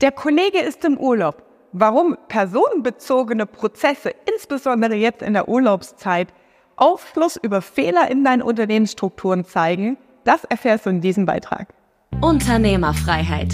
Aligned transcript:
Der 0.00 0.12
Kollege 0.12 0.60
ist 0.60 0.82
im 0.86 0.96
Urlaub. 0.96 1.42
Warum 1.72 2.16
personenbezogene 2.28 3.44
Prozesse, 3.44 4.14
insbesondere 4.34 4.94
jetzt 4.94 5.20
in 5.20 5.34
der 5.34 5.46
Urlaubszeit, 5.46 6.28
Aufschluss 6.76 7.36
über 7.36 7.60
Fehler 7.60 8.10
in 8.10 8.24
deinen 8.24 8.40
Unternehmensstrukturen 8.40 9.44
zeigen, 9.44 9.98
das 10.24 10.44
erfährst 10.44 10.86
du 10.86 10.90
in 10.90 11.02
diesem 11.02 11.26
Beitrag. 11.26 11.74
Unternehmerfreiheit. 12.22 13.52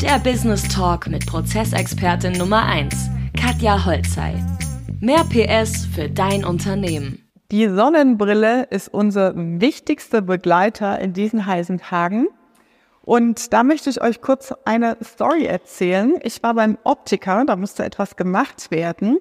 Der 0.00 0.20
Business 0.20 0.62
Talk 0.68 1.08
mit 1.08 1.26
Prozessexpertin 1.26 2.34
Nummer 2.34 2.64
1, 2.64 2.94
Katja 3.36 3.84
Holzei. 3.84 4.34
Mehr 5.00 5.24
PS 5.24 5.84
für 5.84 6.08
dein 6.08 6.44
Unternehmen. 6.44 7.28
Die 7.50 7.68
Sonnenbrille 7.68 8.68
ist 8.70 8.86
unser 8.86 9.32
wichtigster 9.34 10.20
Begleiter 10.20 11.00
in 11.00 11.12
diesen 11.12 11.44
heißen 11.44 11.78
Tagen. 11.78 12.28
Und 13.08 13.54
da 13.54 13.62
möchte 13.64 13.88
ich 13.88 14.02
euch 14.02 14.20
kurz 14.20 14.52
eine 14.66 14.98
Story 15.02 15.46
erzählen. 15.46 16.16
Ich 16.24 16.42
war 16.42 16.52
beim 16.52 16.76
Optiker, 16.84 17.42
da 17.46 17.56
musste 17.56 17.82
etwas 17.82 18.16
gemacht 18.16 18.70
werden 18.70 19.18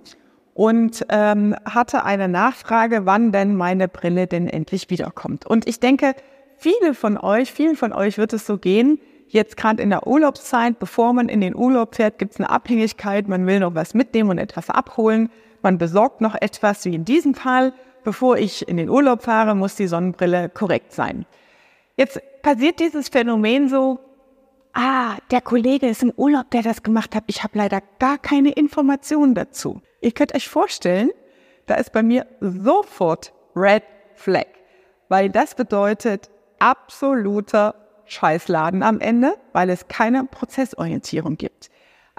und 0.53 1.05
ähm, 1.07 1.55
hatte 1.63 2.03
eine 2.03 2.27
Nachfrage, 2.27 3.05
wann 3.05 3.31
denn 3.31 3.55
meine 3.55 3.87
Brille 3.87 4.27
denn 4.27 4.49
endlich 4.49 4.89
wiederkommt. 4.89 5.45
Und 5.45 5.69
ich 5.69 5.79
denke, 5.79 6.15
viele 6.57 6.93
von 6.95 7.17
euch, 7.17 7.53
vielen 7.53 7.77
von 7.77 7.93
euch 7.93 8.17
wird 8.17 8.33
es 8.33 8.45
so 8.45 8.57
gehen, 8.57 8.99
jetzt 9.29 9.55
gerade 9.55 9.81
in 9.81 9.89
der 9.89 10.05
Urlaubszeit, 10.05 10.79
bevor 10.79 11.13
man 11.13 11.29
in 11.29 11.39
den 11.39 11.55
Urlaub 11.55 11.95
fährt, 11.95 12.19
gibt 12.19 12.33
es 12.33 12.41
eine 12.41 12.49
Abhängigkeit, 12.49 13.29
man 13.29 13.47
will 13.47 13.61
noch 13.61 13.73
was 13.73 13.93
mitnehmen 13.93 14.31
und 14.31 14.37
etwas 14.37 14.69
abholen, 14.69 15.29
man 15.61 15.77
besorgt 15.77 16.19
noch 16.19 16.35
etwas, 16.35 16.83
wie 16.83 16.93
in 16.93 17.05
diesem 17.05 17.35
Fall, 17.35 17.71
bevor 18.03 18.37
ich 18.37 18.67
in 18.67 18.75
den 18.75 18.89
Urlaub 18.89 19.21
fahre, 19.21 19.55
muss 19.55 19.75
die 19.75 19.87
Sonnenbrille 19.87 20.49
korrekt 20.49 20.91
sein. 20.91 21.25
Jetzt 21.95 22.21
passiert 22.47 22.79
dieses 22.79 23.09
Phänomen 23.09 23.67
so, 23.67 23.99
ah, 24.71 25.17
der 25.31 25.41
Kollege 25.41 25.89
ist 25.89 26.01
im 26.01 26.13
Urlaub, 26.15 26.49
der 26.51 26.61
das 26.61 26.81
gemacht 26.81 27.13
hat. 27.13 27.25
Ich 27.27 27.43
habe 27.43 27.57
leider 27.57 27.81
gar 27.99 28.17
keine 28.17 28.51
Informationen 28.51 29.35
dazu. 29.35 29.81
Ihr 29.99 30.13
könnt 30.13 30.33
euch 30.33 30.47
vorstellen, 30.47 31.09
da 31.65 31.75
ist 31.75 31.91
bei 31.91 32.03
mir 32.03 32.25
sofort 32.39 33.33
Red 33.53 33.83
Flag, 34.15 34.45
weil 35.09 35.29
das 35.29 35.55
bedeutet 35.55 36.29
absoluter 36.59 37.75
Scheißladen 38.05 38.81
am 38.81 39.01
Ende, 39.01 39.33
weil 39.51 39.69
es 39.69 39.89
keine 39.89 40.23
Prozessorientierung 40.23 41.35
gibt. 41.35 41.69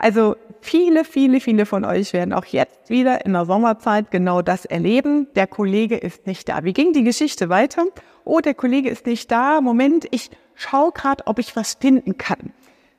Also 0.00 0.36
viele, 0.60 1.04
viele, 1.04 1.40
viele 1.40 1.66
von 1.66 1.84
euch 1.84 2.12
werden 2.12 2.32
auch 2.32 2.44
jetzt 2.44 2.88
wieder 2.88 3.26
in 3.26 3.32
der 3.32 3.46
Sommerzeit 3.46 4.12
genau 4.12 4.42
das 4.42 4.64
erleben. 4.64 5.26
Der 5.34 5.48
Kollege 5.48 5.96
ist 5.96 6.26
nicht 6.26 6.48
da. 6.48 6.62
Wie 6.62 6.72
ging 6.72 6.92
die 6.92 7.02
Geschichte 7.02 7.48
weiter? 7.48 7.84
Oh, 8.24 8.38
der 8.38 8.54
Kollege 8.54 8.90
ist 8.90 9.06
nicht 9.06 9.28
da. 9.30 9.60
Moment, 9.60 10.06
ich 10.12 10.30
schaue 10.54 10.92
gerade, 10.92 11.26
ob 11.26 11.40
ich 11.40 11.56
was 11.56 11.74
finden 11.74 12.16
kann. 12.16 12.52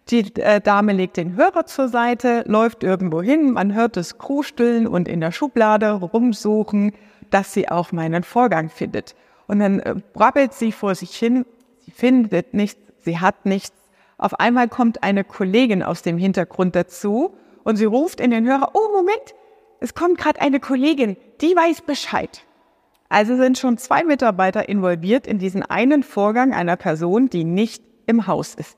Die 0.09 0.36
äh, 0.36 0.59
Dame 0.59 0.92
legt 0.92 1.16
den 1.16 1.38
Hörer 1.38 1.66
zur 1.67 1.88
Seite, 1.88 2.44
läuft 2.47 2.83
irgendwo 2.83 3.22
hin, 3.22 3.52
man 3.52 3.73
hört 3.75 3.95
es 3.95 4.17
krusteln 4.17 4.88
und 4.88 5.08
in 5.08 5.22
der 5.22 5.31
Schublade 5.31 5.92
rumsuchen, 5.92 6.94
dass 7.30 7.53
sie 7.53 7.70
auch 7.70 7.92
meinen 7.92 8.23
Vorgang 8.23 8.70
findet. 8.70 9.16
Und 9.47 9.59
dann 9.59 9.80
äh, 9.80 9.95
brabbelt 10.14 10.53
sie 10.53 10.72
vor 10.72 10.95
sich 10.95 11.16
hin, 11.16 11.45
sie 11.86 11.92
findet 11.92 12.53
nichts, 12.55 12.81
sie 13.02 13.20
hat 13.20 13.45
nichts, 13.45 13.73
auf 14.19 14.39
einmal 14.39 14.67
kommt 14.67 15.01
eine 15.01 15.23
Kollegin 15.23 15.81
aus 15.81 16.01
dem 16.01 16.17
Hintergrund 16.17 16.75
dazu 16.75 17.35
und 17.63 17.77
sie 17.77 17.85
ruft 17.85 18.19
in 18.19 18.31
den 18.31 18.45
Hörer, 18.45 18.71
oh 18.73 18.91
Moment, 18.95 19.33
es 19.79 19.95
kommt 19.95 20.17
gerade 20.17 20.41
eine 20.41 20.59
Kollegin, 20.59 21.17
die 21.41 21.55
weiß 21.55 21.81
Bescheid. 21.81 22.43
Also 23.07 23.37
sind 23.37 23.57
schon 23.57 23.77
zwei 23.77 24.03
Mitarbeiter 24.03 24.69
involviert 24.69 25.25
in 25.25 25.39
diesen 25.39 25.63
einen 25.63 26.03
Vorgang 26.03 26.53
einer 26.53 26.75
Person, 26.75 27.29
die 27.29 27.43
nicht 27.43 27.83
im 28.05 28.27
Haus 28.27 28.53
ist. 28.53 28.77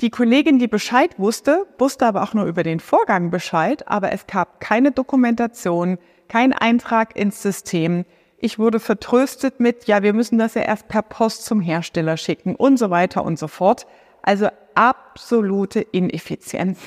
Die 0.00 0.10
Kollegin, 0.10 0.58
die 0.58 0.66
Bescheid 0.66 1.18
wusste, 1.18 1.66
wusste 1.78 2.06
aber 2.06 2.22
auch 2.22 2.34
nur 2.34 2.46
über 2.46 2.62
den 2.62 2.80
Vorgang 2.80 3.30
Bescheid, 3.30 3.86
aber 3.86 4.12
es 4.12 4.26
gab 4.26 4.60
keine 4.60 4.90
Dokumentation, 4.90 5.98
kein 6.28 6.52
Eintrag 6.52 7.16
ins 7.16 7.42
System. 7.42 8.04
Ich 8.38 8.58
wurde 8.58 8.80
vertröstet 8.80 9.60
mit, 9.60 9.84
ja, 9.84 10.02
wir 10.02 10.12
müssen 10.12 10.38
das 10.38 10.54
ja 10.54 10.62
erst 10.62 10.88
per 10.88 11.02
Post 11.02 11.44
zum 11.44 11.60
Hersteller 11.60 12.16
schicken 12.16 12.56
und 12.56 12.76
so 12.76 12.90
weiter 12.90 13.24
und 13.24 13.38
so 13.38 13.46
fort. 13.46 13.86
Also 14.24 14.48
absolute 14.74 15.80
Ineffizienz. 15.80 16.78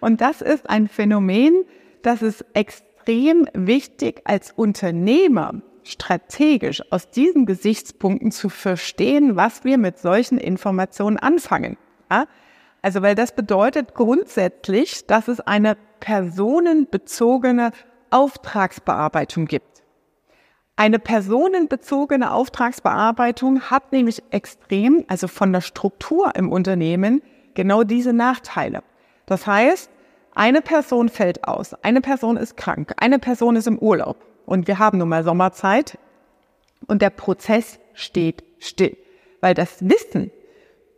Und 0.00 0.20
das 0.20 0.42
ist 0.42 0.68
ein 0.68 0.88
Phänomen, 0.88 1.64
das 2.02 2.20
ist 2.20 2.44
extrem 2.52 3.48
wichtig 3.54 4.20
als 4.24 4.52
Unternehmer 4.52 5.62
strategisch 5.84 6.82
aus 6.90 7.10
diesen 7.10 7.46
Gesichtspunkten 7.46 8.30
zu 8.30 8.50
verstehen, 8.50 9.36
was 9.36 9.64
wir 9.64 9.78
mit 9.78 9.98
solchen 9.98 10.36
Informationen 10.36 11.16
anfangen. 11.16 11.78
Ja? 12.10 12.26
Also, 12.82 13.02
weil 13.02 13.14
das 13.14 13.34
bedeutet 13.34 13.94
grundsätzlich, 13.94 15.06
dass 15.06 15.28
es 15.28 15.40
eine 15.40 15.76
personenbezogene 16.00 17.70
Auftragsbearbeitung 18.10 19.46
gibt. 19.46 19.75
Eine 20.78 20.98
personenbezogene 20.98 22.30
Auftragsbearbeitung 22.30 23.62
hat 23.62 23.92
nämlich 23.92 24.22
extrem, 24.30 25.04
also 25.08 25.26
von 25.26 25.50
der 25.50 25.62
Struktur 25.62 26.32
im 26.36 26.52
Unternehmen, 26.52 27.22
genau 27.54 27.82
diese 27.82 28.12
Nachteile. 28.12 28.82
Das 29.24 29.46
heißt, 29.46 29.90
eine 30.34 30.60
Person 30.60 31.08
fällt 31.08 31.48
aus, 31.48 31.72
eine 31.82 32.02
Person 32.02 32.36
ist 32.36 32.58
krank, 32.58 32.92
eine 32.98 33.18
Person 33.18 33.56
ist 33.56 33.66
im 33.66 33.78
Urlaub 33.78 34.22
und 34.44 34.68
wir 34.68 34.78
haben 34.78 34.98
nun 34.98 35.08
mal 35.08 35.24
Sommerzeit 35.24 35.98
und 36.86 37.00
der 37.00 37.08
Prozess 37.08 37.78
steht 37.94 38.44
still, 38.58 38.98
weil 39.40 39.54
das 39.54 39.78
Wissen 39.80 40.30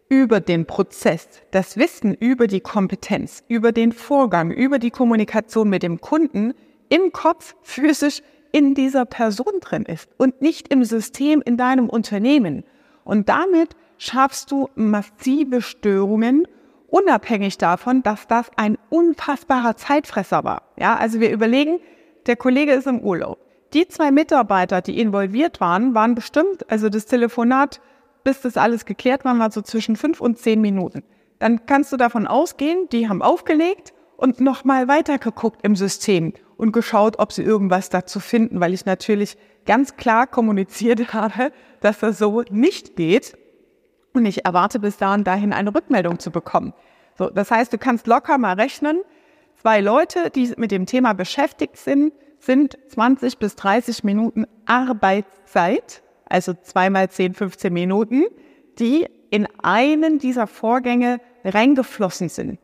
über 0.09 0.41
den 0.41 0.67
Prozess, 0.67 1.29
das 1.53 1.77
Wissen 1.77 2.15
über 2.15 2.49
die 2.49 2.61
Kompetenz, 2.61 3.45
über 3.47 3.71
den 3.71 3.93
Vorgang, 3.93 4.51
über 4.51 4.81
die 4.81 4.91
Kommunikation 4.91 5.69
mit 5.69 5.85
dem 5.85 6.01
Kunden 6.01 6.55
im 6.89 7.13
Kopf 7.13 7.55
physisch 7.63 8.23
in 8.53 8.75
dieser 8.75 9.05
Person 9.05 9.61
drin 9.61 9.85
ist 9.85 10.09
und 10.17 10.41
nicht 10.43 10.69
im 10.69 10.85
System 10.85 11.43
in 11.45 11.57
deinem 11.57 11.89
Unternehmen. 11.89 12.65
Und 13.05 13.29
damit 13.29 13.77
schaffst 13.99 14.51
du 14.51 14.69
massive 14.75 15.63
Störungen, 15.63 16.47
unabhängig 16.89 17.59
davon, 17.59 18.03
dass 18.03 18.27
das 18.27 18.51
ein 18.57 18.79
unfassbarer 18.89 19.77
Zeitfresser 19.77 20.45
war. 20.45 20.63
Ja, 20.79 20.97
also 20.97 21.21
wir 21.21 21.31
überlegen, 21.31 21.81
der 22.27 22.37
Kollege 22.37 22.73
ist 22.73 22.87
im 22.87 23.01
Urlaub. 23.01 23.39
Die 23.75 23.87
zwei 23.87 24.11
Mitarbeiter, 24.11 24.81
die 24.81 24.99
involviert 24.99 25.61
waren, 25.61 25.95
waren 25.95 26.15
bestimmt, 26.15 26.71
also 26.71 26.89
das 26.89 27.05
Telefonat, 27.05 27.81
bis 28.25 28.41
das 28.41 28.57
alles 28.57 28.87
geklärt 28.87 29.25
war, 29.25 29.39
war 29.39 29.51
so 29.51 29.61
zwischen 29.61 29.97
fünf 29.97 30.21
und 30.21 30.39
zehn 30.39 30.61
Minuten. 30.61 31.03
Dann 31.39 31.67
kannst 31.67 31.93
du 31.93 31.97
davon 31.97 32.27
ausgehen, 32.27 32.89
die 32.91 33.09
haben 33.09 33.23
aufgelegt 33.23 33.93
und 34.17 34.41
nochmal 34.41 34.89
weitergeguckt 34.89 35.61
im 35.63 35.77
System 35.77 36.33
und 36.59 36.73
geschaut, 36.73 37.19
ob 37.19 37.33
sie 37.33 37.43
irgendwas 37.43 37.89
dazu 37.89 38.21
finden, 38.21 38.61
weil 38.61 38.75
ich 38.75 38.85
natürlich 38.85 39.39
ganz 39.65 39.97
klar 39.97 40.27
kommuniziert 40.27 41.13
habe, 41.15 41.53
dass 41.81 42.01
das 42.01 42.19
so 42.19 42.43
nicht 42.51 42.97
geht. 42.97 43.39
Und 44.13 44.27
ich 44.27 44.45
erwarte 44.45 44.81
bis 44.81 44.99
dahin 44.99 45.25
dahin 45.25 45.53
eine 45.53 45.75
Rückmeldung 45.75 46.19
zu 46.19 46.31
bekommen. 46.31 46.75
So, 47.17 47.31
das 47.31 47.51
heißt, 47.51 47.73
du 47.73 47.79
kannst 47.79 48.07
locker 48.07 48.37
mal 48.37 48.55
rechnen. 48.55 49.01
Zwei 49.55 49.81
Leute, 49.81 50.31
die 50.31 50.53
mit 50.57 50.71
dem 50.71 50.87
Thema 50.87 51.15
beschäftigt 51.15 51.77
sind, 51.77 52.13
sind 52.39 52.79
20 52.89 53.39
bis 53.39 53.57
30 53.57 54.05
Minuten 54.05 54.47
Arbeitszeit, 54.67 56.03
also 56.29 56.55
zweimal 56.55 57.09
10, 57.11 57.35
15 57.35 57.73
Minuten, 57.73 58.25
die 58.79 59.07
in 59.31 59.47
einen 59.63 60.19
dieser 60.19 60.47
Vorgänge 60.47 61.21
reingeflossen 61.45 62.29
sind 62.29 62.59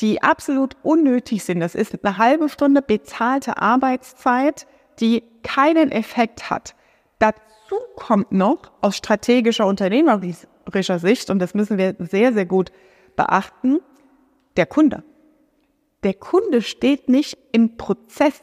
die 0.00 0.22
absolut 0.22 0.76
unnötig 0.82 1.44
sind. 1.44 1.60
Das 1.60 1.74
ist 1.74 2.04
eine 2.04 2.18
halbe 2.18 2.48
Stunde 2.48 2.82
bezahlte 2.82 3.58
Arbeitszeit, 3.58 4.66
die 4.98 5.22
keinen 5.42 5.92
Effekt 5.92 6.50
hat. 6.50 6.74
Dazu 7.18 7.76
kommt 7.96 8.32
noch 8.32 8.70
aus 8.80 8.96
strategischer 8.96 9.66
unternehmerischer 9.66 10.98
Sicht, 10.98 11.30
und 11.30 11.38
das 11.38 11.54
müssen 11.54 11.78
wir 11.78 11.96
sehr, 11.98 12.32
sehr 12.32 12.46
gut 12.46 12.72
beachten, 13.16 13.80
der 14.56 14.66
Kunde. 14.66 15.04
Der 16.02 16.14
Kunde 16.14 16.62
steht 16.62 17.08
nicht 17.08 17.36
im 17.52 17.76
Prozess. 17.76 18.42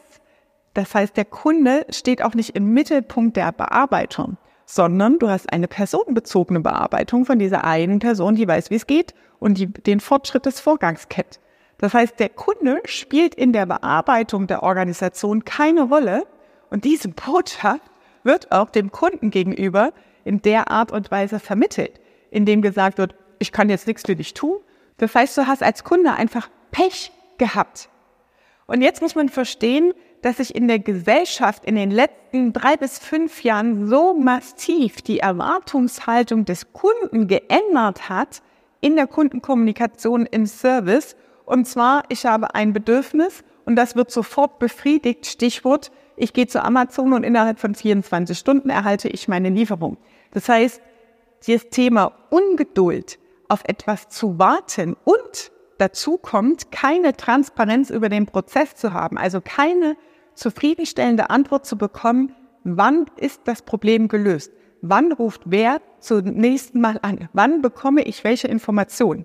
Das 0.74 0.94
heißt, 0.94 1.16
der 1.16 1.24
Kunde 1.24 1.86
steht 1.90 2.22
auch 2.22 2.34
nicht 2.34 2.54
im 2.54 2.72
Mittelpunkt 2.72 3.36
der 3.36 3.50
Bearbeitung, 3.50 4.36
sondern 4.64 5.18
du 5.18 5.28
hast 5.28 5.52
eine 5.52 5.66
personenbezogene 5.66 6.60
Bearbeitung 6.60 7.24
von 7.24 7.40
dieser 7.40 7.64
einen 7.64 7.98
Person, 7.98 8.36
die 8.36 8.46
weiß, 8.46 8.70
wie 8.70 8.76
es 8.76 8.86
geht 8.86 9.14
und 9.40 9.58
die 9.58 9.66
den 9.66 9.98
Fortschritt 9.98 10.46
des 10.46 10.60
Vorgangs 10.60 11.08
kennt. 11.08 11.40
Das 11.78 11.94
heißt, 11.94 12.18
der 12.18 12.28
Kunde 12.28 12.80
spielt 12.84 13.34
in 13.34 13.52
der 13.52 13.66
Bearbeitung 13.66 14.46
der 14.46 14.62
Organisation 14.62 15.44
keine 15.44 15.82
Rolle 15.82 16.26
und 16.70 16.84
diese 16.84 17.08
Botschaft 17.08 17.82
wird 18.24 18.52
auch 18.52 18.70
dem 18.70 18.90
Kunden 18.90 19.30
gegenüber 19.30 19.92
in 20.24 20.42
der 20.42 20.70
Art 20.70 20.92
und 20.92 21.10
Weise 21.10 21.38
vermittelt, 21.38 22.00
indem 22.30 22.62
gesagt 22.62 22.98
wird, 22.98 23.14
ich 23.38 23.52
kann 23.52 23.70
jetzt 23.70 23.86
nichts 23.86 24.02
für 24.04 24.16
dich 24.16 24.34
tun. 24.34 24.58
Das 24.98 25.14
heißt, 25.14 25.38
du 25.38 25.46
hast 25.46 25.62
als 25.62 25.84
Kunde 25.84 26.12
einfach 26.12 26.50
Pech 26.72 27.12
gehabt. 27.38 27.88
Und 28.66 28.82
jetzt 28.82 29.00
muss 29.00 29.14
man 29.14 29.28
verstehen, 29.28 29.94
dass 30.20 30.38
sich 30.38 30.54
in 30.54 30.66
der 30.66 30.80
Gesellschaft 30.80 31.64
in 31.64 31.76
den 31.76 31.92
letzten 31.92 32.52
drei 32.52 32.76
bis 32.76 32.98
fünf 32.98 33.44
Jahren 33.44 33.86
so 33.86 34.14
massiv 34.14 35.00
die 35.02 35.20
Erwartungshaltung 35.20 36.44
des 36.44 36.72
Kunden 36.72 37.28
geändert 37.28 38.08
hat 38.08 38.42
in 38.80 38.96
der 38.96 39.06
Kundenkommunikation 39.06 40.26
im 40.26 40.46
Service 40.46 41.16
Und 41.48 41.64
zwar, 41.64 42.02
ich 42.10 42.26
habe 42.26 42.54
ein 42.54 42.74
Bedürfnis 42.74 43.42
und 43.64 43.74
das 43.74 43.96
wird 43.96 44.10
sofort 44.10 44.58
befriedigt. 44.58 45.24
Stichwort, 45.24 45.90
ich 46.14 46.34
gehe 46.34 46.46
zu 46.46 46.62
Amazon 46.62 47.14
und 47.14 47.24
innerhalb 47.24 47.58
von 47.58 47.74
24 47.74 48.36
Stunden 48.36 48.68
erhalte 48.68 49.08
ich 49.08 49.28
meine 49.28 49.48
Lieferung. 49.48 49.96
Das 50.32 50.46
heißt, 50.46 50.82
das 51.46 51.70
Thema 51.70 52.12
Ungeduld, 52.28 53.18
auf 53.48 53.62
etwas 53.64 54.10
zu 54.10 54.38
warten 54.38 54.94
und 55.04 55.50
dazu 55.78 56.18
kommt, 56.18 56.70
keine 56.70 57.16
Transparenz 57.16 57.88
über 57.88 58.10
den 58.10 58.26
Prozess 58.26 58.76
zu 58.76 58.92
haben, 58.92 59.16
also 59.16 59.40
keine 59.40 59.96
zufriedenstellende 60.34 61.30
Antwort 61.30 61.64
zu 61.64 61.78
bekommen, 61.78 62.34
wann 62.64 63.06
ist 63.16 63.40
das 63.44 63.62
Problem 63.62 64.08
gelöst? 64.08 64.52
Wann 64.82 65.12
ruft 65.12 65.40
wer 65.46 65.80
zum 65.98 66.24
nächsten 66.24 66.82
Mal 66.82 66.98
an? 67.00 67.30
Wann 67.32 67.62
bekomme 67.62 68.02
ich 68.02 68.22
welche 68.22 68.48
Informationen? 68.48 69.24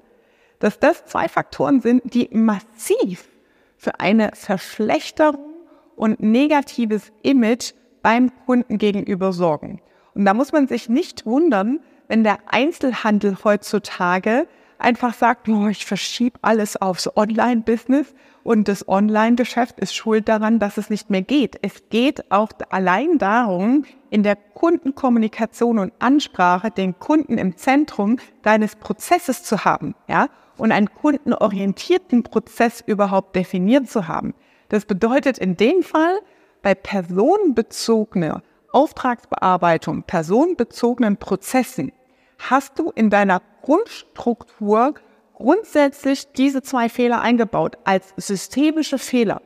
Dass 0.63 0.80
das 0.80 1.04
zwei 1.04 1.27
Faktoren 1.27 1.81
sind, 1.81 2.13
die 2.13 2.30
massiv 2.31 3.27
für 3.75 4.00
eine 4.00 4.31
Verschlechterung 4.33 5.56
und 5.98 6.21
negatives 6.21 7.12
Image 7.21 7.74
beim 8.01 8.31
Kunden 8.45 8.77
gegenüber 8.77 9.33
sorgen. 9.33 9.81
Und 10.15 10.24
da 10.24 10.33
muss 10.33 10.54
man 10.54 10.69
sich 10.69 10.88
nicht 10.88 11.25
wundern, 11.25 11.81
wenn 12.07 12.24
der 12.24 12.38
Einzelhandel 12.45 13.39
heutzutage 13.44 14.48
einfach 14.77 15.13
sagt, 15.13 15.50
oh, 15.50 15.68
ich 15.68 15.86
verschiebe 15.86 16.39
alles 16.42 16.81
aufs 16.81 17.13
Online-Business 17.13 18.15
und 18.44 18.69
das 18.69 18.88
Online-Geschäft 18.88 19.81
ist 19.81 19.94
schuld 19.94 20.30
daran, 20.30 20.60
dass 20.60 20.77
es 20.77 20.89
nicht 20.89 21.10
mehr 21.10 21.24
geht. 21.24 21.57
Es 21.62 21.89
geht 21.89 22.31
auch 22.31 22.51
allein 22.69 23.18
darum, 23.18 23.83
in 24.10 24.24
der 24.24 24.38
Kundenkommunikation 24.38 25.77
und 25.77 25.92
Ansprache 26.00 26.71
den 26.71 26.98
Kunden 27.00 27.38
im 27.38 27.57
Zentrum 27.57 28.15
deines 28.44 28.77
Prozesses 28.77 29.44
zu 29.44 29.65
haben, 29.65 29.94
ja, 30.07 30.30
und 30.58 30.72
einen 30.72 30.94
kundenorientierten 30.94 32.24
Prozess 32.24 32.84
überhaupt 32.86 33.36
definiert 33.36 33.90
zu 33.90 34.08
haben. 34.08 34.34
Das 34.70 34.86
bedeutet 34.86 35.38
in 35.38 35.58
dem 35.58 35.84
Fall, 35.84 36.20
bei 36.62 36.76
personenbezogener 36.76 38.42
Auftragsbearbeitung, 38.72 40.04
personenbezogenen 40.04 41.18
Prozessen 41.18 41.92
hast 42.40 42.80
du 42.80 42.92
in 42.96 43.10
deiner 43.10 43.42
Grundstruktur 43.62 44.96
grundsätzlich 45.34 46.32
diese 46.32 46.62
zwei 46.62 46.90
Fehler 46.90 47.22
eingebaut 47.22 47.78
als 47.84 48.14
systemische 48.18 48.98
Fehler, 48.98 49.42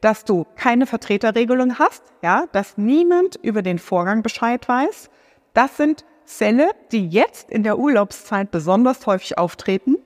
dass 0.00 0.24
du 0.24 0.46
keine 0.56 0.86
Vertreterregelung 0.86 1.78
hast, 1.78 2.02
ja, 2.22 2.44
dass 2.52 2.78
niemand 2.78 3.36
über 3.42 3.62
den 3.62 3.78
Vorgang 3.78 4.22
Bescheid 4.22 4.68
weiß. 4.68 5.10
Das 5.54 5.76
sind 5.76 6.04
Fälle, 6.24 6.70
die 6.92 7.08
jetzt 7.08 7.50
in 7.50 7.62
der 7.62 7.78
Urlaubszeit 7.78 8.50
besonders 8.50 9.06
häufig 9.06 9.38
auftreten. 9.38 9.96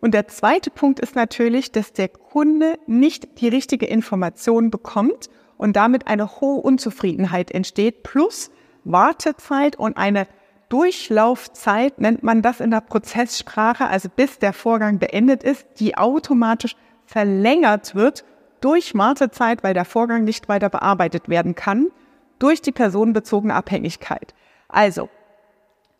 Und 0.00 0.14
der 0.14 0.28
zweite 0.28 0.70
Punkt 0.70 1.00
ist 1.00 1.14
natürlich, 1.14 1.72
dass 1.72 1.92
der 1.92 2.08
Kunde 2.08 2.78
nicht 2.86 3.40
die 3.40 3.48
richtige 3.48 3.86
Information 3.86 4.70
bekommt 4.70 5.28
und 5.58 5.76
damit 5.76 6.06
eine 6.06 6.40
hohe 6.40 6.60
Unzufriedenheit 6.62 7.50
entsteht, 7.50 8.02
plus 8.02 8.50
Wartezeit 8.84 9.76
und 9.76 9.98
eine 9.98 10.26
Durchlaufzeit 10.70 12.00
nennt 12.00 12.22
man 12.22 12.42
das 12.42 12.60
in 12.60 12.70
der 12.70 12.80
Prozesssprache, 12.80 13.88
also 13.88 14.08
bis 14.08 14.38
der 14.38 14.52
Vorgang 14.52 14.98
beendet 14.98 15.42
ist, 15.42 15.66
die 15.80 15.98
automatisch 15.98 16.76
verlängert 17.04 17.94
wird 17.94 18.24
durch 18.60 18.94
Wartezeit, 18.94 19.64
weil 19.64 19.74
der 19.74 19.84
Vorgang 19.84 20.24
nicht 20.24 20.48
weiter 20.48 20.70
bearbeitet 20.70 21.28
werden 21.28 21.54
kann, 21.54 21.88
durch 22.38 22.62
die 22.62 22.72
personenbezogene 22.72 23.52
Abhängigkeit. 23.52 24.32
Also, 24.68 25.08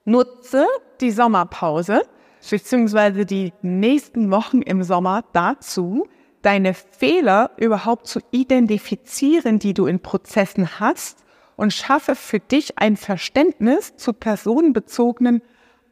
nutze 0.05 0.67
die 1.01 1.11
Sommerpause 1.11 2.03
beziehungsweise 2.49 3.27
die 3.27 3.53
nächsten 3.63 4.31
Wochen 4.31 4.63
im 4.63 4.83
Sommer 4.83 5.25
dazu, 5.33 6.07
deine 6.43 6.75
Fehler 6.75 7.51
überhaupt 7.57 8.07
zu 8.07 8.21
identifizieren, 8.31 9.59
die 9.59 9.75
du 9.75 9.87
in 9.87 10.01
Prozessen 10.01 10.81
hast 10.81 11.25
und 11.57 11.73
schaffe 11.73 12.15
für 12.15 12.41
dich 12.41 12.79
ein 12.79 12.97
Verständnis 12.97 13.97
zu 13.97 14.13
personenbezogenen 14.13 15.43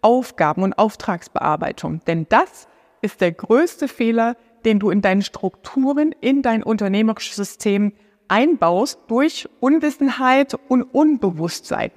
Aufgaben 0.01 0.63
und 0.63 0.79
Auftragsbearbeitung. 0.79 2.01
Denn 2.07 2.27
das 2.29 2.69
ist 3.03 3.21
der 3.21 3.33
größte 3.33 3.89
Fehler, 3.89 4.37
den 4.65 4.79
du 4.79 4.91
in 4.91 5.03
deinen 5.03 5.23
Strukturen, 5.23 6.15
in 6.21 6.43
dein 6.43 6.63
unternehmerisches 6.63 7.37
System 7.37 7.93
einbaust 8.29 9.01
durch 9.09 9.49
Unwissenheit 9.61 10.57
und 10.69 10.83
Unbewusstsein. 10.83 11.91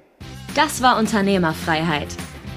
Das 0.54 0.82
war 0.82 0.98
Unternehmerfreiheit. 0.98 2.08